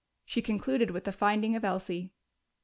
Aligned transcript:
She 0.25 0.41
concluded 0.41 0.89
with 0.89 1.03
the 1.03 1.11
finding 1.11 1.55
of 1.55 1.63
Elsie. 1.63 2.11